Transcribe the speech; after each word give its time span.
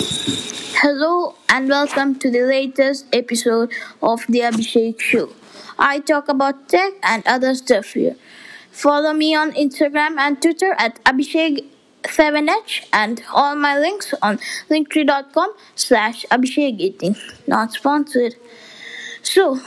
Hello 0.00 1.34
and 1.48 1.68
welcome 1.68 2.14
to 2.20 2.30
the 2.30 2.42
latest 2.42 3.06
episode 3.12 3.72
of 4.00 4.24
the 4.28 4.40
Abhishek 4.40 5.00
Show. 5.00 5.30
I 5.76 5.98
talk 5.98 6.28
about 6.28 6.68
tech 6.68 6.92
and 7.02 7.26
other 7.26 7.54
stuff 7.56 7.94
here. 7.94 8.14
Follow 8.70 9.12
me 9.12 9.34
on 9.34 9.50
Instagram 9.52 10.16
and 10.16 10.40
Twitter 10.40 10.72
at 10.78 11.02
Abhishek7h 11.04 12.86
and 12.92 13.22
all 13.34 13.56
my 13.56 13.76
links 13.76 14.14
on 14.22 14.38
linktree.com 14.70 15.50
slash 15.74 16.24
Abhishek18. 16.30 17.48
Not 17.48 17.72
sponsored. 17.72 18.36
So, 19.22 19.58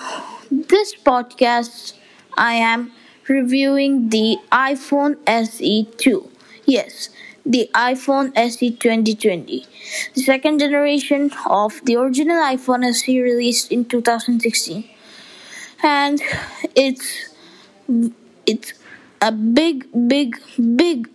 this 0.50 0.96
podcast 0.96 1.94
I 2.38 2.54
am 2.54 2.94
reviewing 3.28 4.10
the 4.10 4.38
iPhone 4.52 5.16
SE2. 5.26 6.30
Yes, 6.66 7.10
the 7.46 7.70
iPhone 7.74 8.32
SE 8.36 8.72
2020, 8.72 9.66
the 10.14 10.22
second 10.22 10.60
generation 10.60 11.32
of 11.46 11.82
the 11.86 11.96
original 11.96 12.38
iPhone 12.44 12.84
SE 12.86 13.22
released 13.22 13.72
in 13.72 13.86
2016, 13.86 14.90
and 15.84 16.22
it's 16.76 17.34
it's 18.46 18.74
a 19.22 19.32
big, 19.32 19.88
big, 20.08 20.38
big 20.76 21.10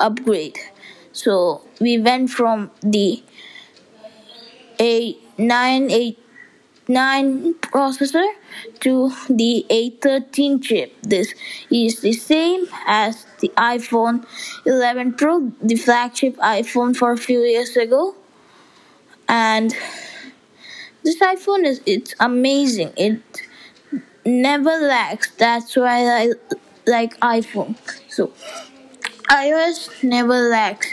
upgrade. 0.00 0.58
So 1.12 1.62
we 1.80 1.98
went 1.98 2.30
from 2.30 2.70
the 2.82 3.22
A9 4.78 5.18
9 5.38 5.88
processor 6.86 8.26
to 8.80 9.12
the 9.28 9.66
A13 9.70 10.62
chip. 10.62 10.94
This 11.02 11.34
is 11.70 12.00
the 12.00 12.12
same 12.12 12.66
as 12.86 13.26
the 13.40 13.50
iPhone 13.56 14.26
11 14.66 15.14
Pro, 15.14 15.52
the 15.62 15.76
flagship 15.76 16.36
iPhone 16.36 16.96
for 16.96 17.12
a 17.12 17.16
few 17.16 17.40
years 17.40 17.76
ago. 17.76 18.14
And 19.28 19.74
this 21.02 21.20
iPhone 21.20 21.64
is 21.64 21.80
it's 21.86 22.14
amazing. 22.20 22.92
It 22.96 23.20
never 24.24 24.70
lags. 24.70 25.32
That's 25.36 25.76
why 25.76 26.06
I 26.06 26.32
like 26.86 27.18
iPhone. 27.20 27.76
So 28.08 28.32
iOS 29.30 30.02
never 30.02 30.34
lags. 30.48 30.92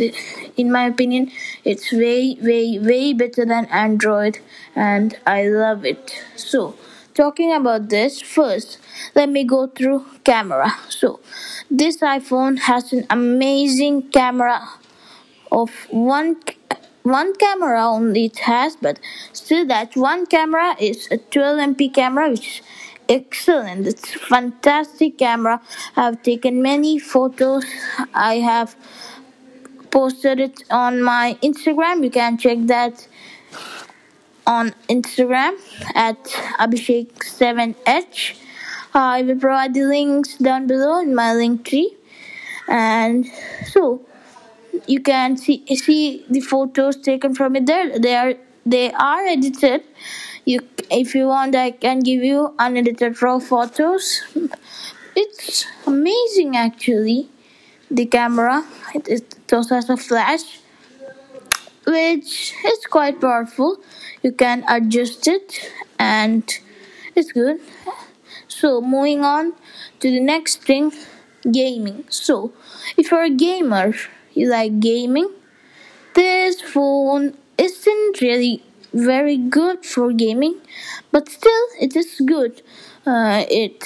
In 0.57 0.71
my 0.71 0.85
opinion, 0.85 1.31
it's 1.63 1.91
way, 1.91 2.37
way, 2.41 2.79
way 2.79 3.13
better 3.13 3.45
than 3.45 3.65
Android, 3.65 4.39
and 4.75 5.17
I 5.27 5.47
love 5.47 5.85
it. 5.85 6.23
So, 6.35 6.75
talking 7.13 7.53
about 7.53 7.89
this, 7.89 8.21
first, 8.21 8.79
let 9.15 9.29
me 9.29 9.43
go 9.43 9.67
through 9.67 10.05
camera. 10.23 10.71
So, 10.89 11.19
this 11.69 11.97
iPhone 11.97 12.59
has 12.59 12.93
an 12.93 13.05
amazing 13.09 14.09
camera 14.09 14.61
of 15.51 15.69
one 15.89 16.37
one 17.03 17.33
camera 17.35 17.83
only 17.83 18.25
it 18.25 18.39
has, 18.39 18.75
but 18.75 18.99
still 19.33 19.65
that 19.65 19.95
one 19.95 20.27
camera 20.27 20.75
is 20.79 21.07
a 21.09 21.17
12 21.17 21.75
MP 21.75 21.91
camera, 21.91 22.29
which 22.29 22.61
excellent. 23.11 23.85
It's 23.87 24.11
fantastic 24.13 25.17
camera. 25.17 25.61
I've 25.95 26.23
taken 26.23 26.61
many 26.61 26.97
photos. 26.97 27.65
I 28.13 28.35
have 28.35 28.75
posted 29.91 30.39
it 30.39 30.63
on 30.71 31.01
my 31.03 31.37
Instagram. 31.43 32.03
You 32.03 32.09
can 32.09 32.37
check 32.37 32.59
that 32.67 33.07
on 34.47 34.71
Instagram 34.89 35.57
at 35.93 36.23
Abhishek7h. 36.59 38.37
Uh, 38.93 38.99
I 38.99 39.21
will 39.23 39.39
provide 39.39 39.73
the 39.73 39.83
links 39.83 40.37
down 40.37 40.67
below 40.67 41.01
in 41.01 41.13
my 41.13 41.33
link 41.33 41.65
tree. 41.65 41.95
And 42.67 43.25
so 43.65 44.01
you 44.87 45.01
can 45.01 45.37
see 45.37 45.65
see 45.75 46.25
the 46.29 46.39
photos 46.39 46.95
taken 46.97 47.35
from 47.35 47.55
it 47.55 47.65
there. 47.65 47.99
They 47.99 48.15
are 48.15 48.33
they 48.65 48.91
are 48.93 49.25
edited 49.25 49.83
you 50.45 50.59
if 50.89 51.13
you 51.15 51.27
want 51.27 51.55
i 51.55 51.71
can 51.71 51.99
give 51.99 52.23
you 52.23 52.53
unedited 52.59 53.21
raw 53.21 53.39
photos. 53.39 54.21
It's 55.15 55.65
amazing 55.87 56.55
actually 56.57 57.29
the 57.91 58.05
camera. 58.05 58.65
It, 58.95 59.07
it 59.09 59.53
also 59.53 59.75
has 59.75 59.89
a 59.89 59.97
flash 59.97 60.59
which 61.85 62.53
is 62.65 62.85
quite 62.89 63.19
powerful. 63.19 63.77
You 64.21 64.31
can 64.31 64.63
adjust 64.67 65.27
it 65.27 65.71
and 65.97 66.43
it's 67.15 67.31
good. 67.31 67.59
So 68.47 68.81
moving 68.81 69.23
on 69.25 69.53
to 70.01 70.11
the 70.11 70.19
next 70.19 70.63
thing 70.63 70.93
gaming. 71.51 72.05
So 72.09 72.53
if 72.97 73.11
you're 73.11 73.23
a 73.25 73.29
gamer 73.29 73.93
you 74.33 74.49
like 74.49 74.79
gaming 74.79 75.29
this 76.15 76.61
phone 76.61 77.37
isn't 77.57 78.21
really 78.21 78.63
very 78.93 79.37
good 79.37 79.85
for 79.85 80.11
gaming, 80.11 80.55
but 81.11 81.29
still 81.29 81.65
it 81.79 81.95
is 81.95 82.21
good. 82.25 82.61
Uh, 83.05 83.45
it 83.49 83.83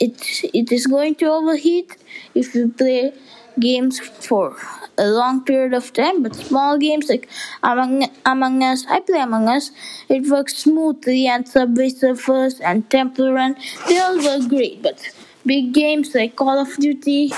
it 0.00 0.44
it 0.54 0.72
is 0.72 0.86
going 0.86 1.14
to 1.16 1.26
overheat 1.26 1.96
if 2.34 2.54
you 2.54 2.68
play 2.68 3.12
games 3.60 3.98
for 4.00 4.56
a 4.96 5.06
long 5.06 5.44
period 5.44 5.74
of 5.74 5.92
time. 5.92 6.22
But 6.22 6.34
small 6.34 6.78
games 6.78 7.08
like 7.08 7.28
Among 7.62 8.08
Among 8.24 8.62
Us, 8.62 8.86
I 8.88 9.00
play 9.00 9.20
Among 9.20 9.48
Us. 9.48 9.70
It 10.08 10.28
works 10.30 10.56
smoothly, 10.58 11.26
and 11.26 11.46
Subway 11.48 11.90
Surfers 11.90 12.60
and 12.62 12.88
Temple 12.90 13.32
Run 13.32 13.56
they 13.88 13.98
all 13.98 14.16
work 14.22 14.48
great. 14.48 14.82
But 14.82 15.10
big 15.44 15.72
games 15.72 16.14
like 16.14 16.36
Call 16.36 16.58
of 16.58 16.76
Duty, 16.76 17.32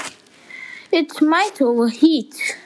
it 0.92 1.20
might 1.22 1.60
overheat. 1.60 2.56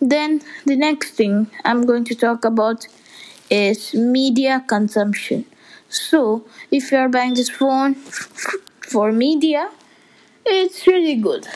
Then 0.00 0.42
the 0.66 0.76
next 0.76 1.12
thing 1.12 1.50
I'm 1.64 1.86
going 1.86 2.04
to 2.04 2.14
talk 2.14 2.44
about 2.44 2.86
is 3.50 3.94
media 3.94 4.64
consumption. 4.66 5.44
So, 5.88 6.44
if 6.70 6.90
you 6.92 6.98
are 6.98 7.08
buying 7.08 7.34
this 7.34 7.48
phone 7.50 7.94
for 8.80 9.12
media, 9.12 9.70
it's 10.46 10.86
really 10.86 11.16
good. 11.16 11.46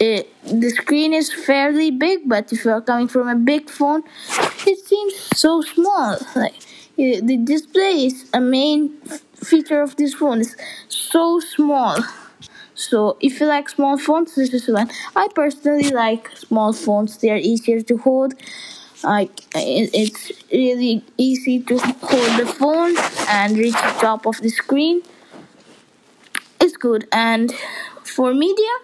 It, 0.00 0.32
the 0.44 0.70
screen 0.70 1.12
is 1.12 1.32
fairly 1.32 1.90
big, 1.90 2.28
but 2.28 2.52
if 2.52 2.64
you 2.64 2.70
are 2.70 2.80
coming 2.80 3.08
from 3.08 3.26
a 3.28 3.34
big 3.34 3.68
phone, 3.68 4.04
it 4.64 4.78
seems 4.86 5.14
so 5.36 5.60
small. 5.62 6.16
Like 6.36 6.54
eh, 6.96 7.20
the 7.20 7.36
display 7.36 8.06
is 8.06 8.30
a 8.32 8.40
main 8.40 8.96
feature 9.34 9.80
of 9.82 9.96
this 9.96 10.14
phone. 10.14 10.40
It's 10.40 10.54
so 10.88 11.40
small. 11.40 11.96
So 12.74 13.16
if 13.20 13.40
you 13.40 13.46
like 13.46 13.68
small 13.68 13.98
phones, 13.98 14.36
this 14.36 14.54
is 14.54 14.68
one. 14.68 14.90
I 15.16 15.28
personally 15.34 15.90
like 15.90 16.30
small 16.36 16.72
phones. 16.72 17.18
They 17.18 17.30
are 17.30 17.36
easier 17.36 17.80
to 17.82 17.98
hold 17.98 18.34
like 19.04 19.40
it's 19.54 20.32
really 20.52 21.04
easy 21.16 21.60
to 21.62 21.78
hold 21.78 22.40
the 22.40 22.46
phone 22.46 22.96
and 23.28 23.56
reach 23.56 23.74
the 23.74 23.96
top 24.00 24.26
of 24.26 24.40
the 24.40 24.48
screen. 24.48 25.02
It's 26.60 26.76
good. 26.76 27.08
And 27.12 27.52
for 28.04 28.34
media 28.34 28.74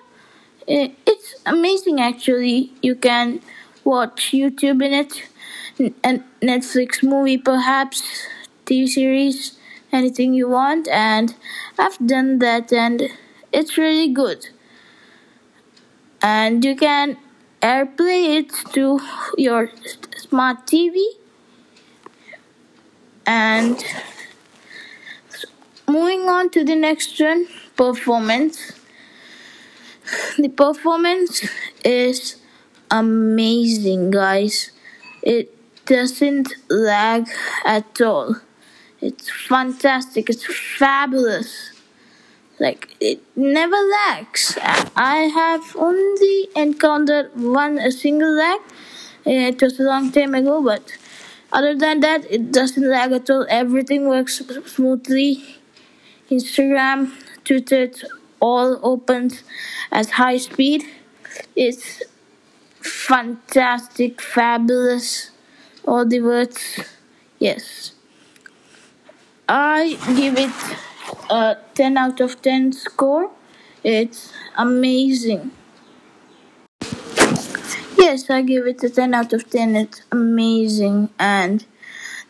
it's 0.67 1.35
amazing 1.47 2.01
actually. 2.01 2.73
You 2.83 2.95
can 2.95 3.41
watch 3.85 4.33
youtube 4.33 4.83
in 4.85 4.93
it 4.95 5.93
and 6.03 6.25
netflix 6.41 7.03
movie 7.03 7.37
perhaps 7.37 8.03
tv 8.67 8.89
series 8.89 9.59
anything 9.93 10.35
you 10.35 10.49
want. 10.49 10.89
And 10.89 11.35
i've 11.79 11.99
done 12.07 12.39
that 12.41 12.73
and 12.73 13.03
it's 13.53 13.77
really 13.79 14.09
good. 14.09 14.49
And 16.23 16.65
you 16.65 16.75
can 16.75 17.17
AirPlay 17.65 18.41
it 18.41 18.53
to 18.75 19.01
your 19.39 19.71
smart 20.19 20.67
TV 20.67 21.03
and 23.27 23.83
moving 25.89 26.29
on 26.29 26.51
to 26.51 26.63
the 26.63 26.75
next 26.77 27.19
one 27.19 27.47
performance. 27.75 28.73
The 30.37 30.51
performance 30.51 31.49
is 31.83 32.37
amazing 32.91 34.11
guys. 34.11 34.71
It 35.23 35.49
doesn't 35.87 36.53
lag 36.69 37.28
at 37.65 37.99
all. 38.03 38.37
It's 39.01 39.31
fantastic. 39.31 40.28
It's 40.28 40.45
fabulous. 40.77 41.72
Like 42.60 42.95
it 43.01 43.22
never 43.34 43.77
lags. 43.77 44.59
I 44.60 45.31
have 45.41 45.75
only 45.77 46.44
encountered 46.66 47.31
one 47.34 47.78
a 47.78 47.91
single 47.91 48.33
lag. 48.43 48.61
It 49.27 49.63
was 49.63 49.78
a 49.81 49.84
long 49.84 50.11
time 50.13 50.34
ago, 50.34 50.63
but 50.63 50.97
other 51.53 51.75
than 51.84 52.01
that, 52.01 52.21
it 52.31 52.53
doesn't 52.53 52.89
lag 52.97 53.13
at 53.13 53.31
all. 53.31 53.47
Everything 53.49 54.09
works 54.09 54.43
smoothly. 54.75 55.31
Instagram, 56.31 57.13
Twitter, 57.45 57.91
all 58.41 58.81
opens 58.83 59.43
at 59.93 60.11
high 60.22 60.39
speed. 60.39 60.84
It's 61.55 62.03
fantastic, 62.81 64.21
fabulous. 64.21 65.31
All 65.87 66.05
the 66.07 66.21
words, 66.21 66.60
yes. 67.39 67.93
I 69.49 69.99
give 70.17 70.37
it 70.39 70.77
a 71.31 71.57
10 71.75 71.97
out 71.99 72.21
of 72.21 72.41
10 72.43 72.72
score. 72.72 73.31
It's 73.83 74.33
amazing. 74.57 75.51
Yes, 78.06 78.28
I 78.28 78.42
give 78.42 78.66
it 78.66 78.84
a 78.84 78.91
10 78.91 79.15
out 79.15 79.33
of 79.33 79.48
10. 79.48 79.77
It's 79.77 80.03
amazing. 80.12 81.09
And 81.18 81.65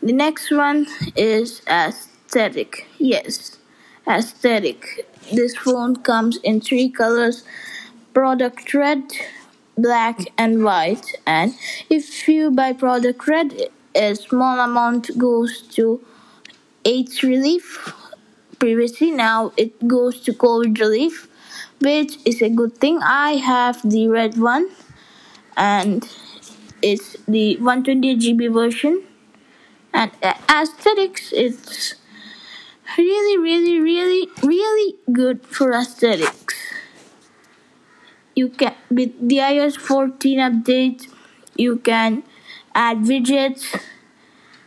the 0.01 0.13
next 0.13 0.53
one 0.53 0.87
is 1.17 1.63
aesthetic. 1.67 2.87
Yes, 2.99 3.59
aesthetic. 4.07 5.09
This 5.33 5.57
phone 5.57 5.97
comes 5.97 6.37
in 6.45 6.61
three 6.61 6.89
colors 6.91 7.43
product 8.13 8.73
red, 8.73 9.03
black, 9.77 10.21
and 10.39 10.63
white. 10.63 11.07
And 11.27 11.57
if 11.91 12.29
you 12.29 12.53
buy 12.53 12.73
product 12.73 13.27
red, 13.27 13.53
a 13.97 14.15
small 14.15 14.61
amount 14.61 15.19
goes 15.19 15.61
to 15.75 16.01
AIDS 16.85 17.25
relief. 17.25 17.93
Previously, 18.61 19.11
now 19.11 19.53
it 19.57 19.89
goes 19.89 20.21
to 20.21 20.33
COVID 20.35 20.79
relief, 20.79 21.27
which 21.81 22.19
is 22.25 22.41
a 22.43 22.49
good 22.49 22.79
thing. 22.79 23.01
I 23.03 23.33
have 23.53 23.83
the 23.83 24.07
red 24.07 24.39
one, 24.39 24.69
and 25.57 26.09
it's 26.83 27.17
the 27.27 27.57
128 27.57 28.19
GB 28.19 28.53
version. 28.53 29.03
And 29.93 30.11
uh, 30.23 30.35
aesthetics, 30.51 31.33
it's 31.33 31.95
really, 32.99 33.39
really, 33.39 33.81
really, 33.81 34.29
really 34.43 34.97
good 35.13 35.47
for 35.47 35.73
aesthetics. 35.73 36.55
You 38.35 38.49
can 38.49 38.75
with 38.91 39.13
the 39.29 39.39
iOS 39.39 39.77
14 39.79 40.39
update, 40.41 41.09
you 41.57 41.77
can 41.77 42.25
add 42.75 42.99
widgets, 42.99 43.81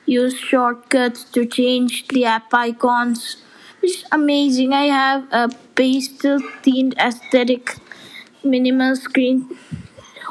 use 0.06 0.36
shortcuts 0.38 1.24
to 1.26 1.46
change 1.46 2.08
the 2.08 2.26
app 2.26 2.54
icons, 2.54 3.38
which 3.82 3.92
is 3.92 4.06
amazing. 4.12 4.74
I 4.74 4.86
have 4.86 5.28
a 5.32 5.50
pastel 5.76 6.40
themed 6.64 6.98
aesthetic 6.98 7.78
minimal 8.44 8.96
screen 8.96 9.58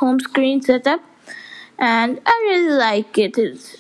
home 0.01 0.21
screen 0.21 0.63
setup 0.63 1.01
and 1.79 2.21
I 2.25 2.47
really 2.49 2.77
like 2.79 3.19
it. 3.19 3.39
It's 3.39 3.77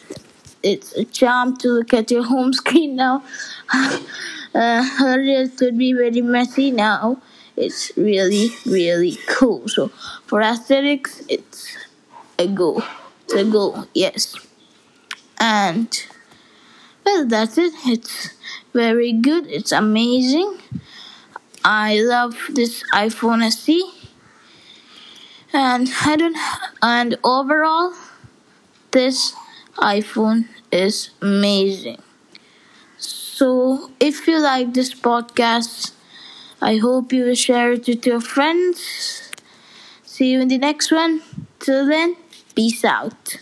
it's 0.62 0.92
a 0.96 1.04
charm 1.04 1.56
to 1.58 1.68
look 1.68 1.94
at 1.94 2.10
your 2.10 2.24
home 2.24 2.52
screen 2.52 2.96
now. 2.96 3.22
uh, 3.72 4.88
earlier 5.02 5.42
it 5.42 5.56
could 5.56 5.78
be 5.78 5.92
very 5.92 6.22
messy 6.22 6.70
now. 6.70 7.22
It's 7.56 7.92
really, 7.96 8.50
really 8.66 9.16
cool. 9.28 9.66
So 9.68 9.88
for 10.26 10.42
aesthetics, 10.42 11.22
it's 11.28 11.76
a 12.38 12.46
go. 12.46 12.82
It's 13.24 13.34
a 13.34 13.44
go, 13.44 13.86
yes. 13.94 14.36
And 15.40 15.88
well, 17.04 17.26
that's 17.26 17.56
it. 17.56 17.72
It's 17.86 18.34
very 18.72 19.12
good. 19.12 19.46
It's 19.46 19.72
amazing. 19.72 20.58
I 21.64 22.00
love 22.00 22.36
this 22.50 22.84
iPhone 22.92 23.42
SE. 23.42 23.95
And 25.52 25.90
I 26.04 26.16
don't. 26.16 26.36
And 26.82 27.16
overall, 27.24 27.92
this 28.92 29.34
iPhone 29.78 30.46
is 30.72 31.10
amazing. 31.22 32.02
So, 32.98 33.90
if 34.00 34.26
you 34.26 34.38
like 34.40 34.74
this 34.74 34.94
podcast, 34.94 35.92
I 36.62 36.76
hope 36.78 37.12
you 37.12 37.24
will 37.24 37.34
share 37.36 37.72
it 37.72 37.86
with 37.88 38.06
your 38.06 38.20
friends. 38.20 39.32
See 40.04 40.32
you 40.32 40.40
in 40.40 40.48
the 40.48 40.58
next 40.58 40.92
one. 40.92 41.22
Till 41.60 41.86
then, 41.86 42.16
peace 42.56 42.84
out. 42.84 43.38